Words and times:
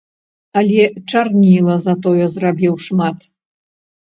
Але 0.61 0.85
чарніла 1.13 1.75
затое 1.87 2.25
зрабіў 2.37 2.73
шмат. 2.87 3.17